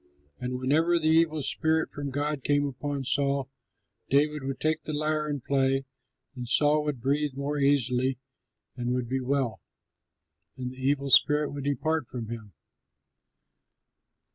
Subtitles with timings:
[0.39, 3.51] And whenever the evil spirit from God came upon Saul,
[4.09, 5.85] David would take the lyre and play,
[6.35, 8.17] and Saul would breathe more easily
[8.75, 9.61] and would be well,
[10.57, 12.53] and the evil spirit would depart from him.